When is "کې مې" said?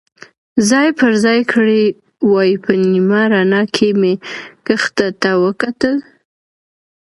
3.75-4.13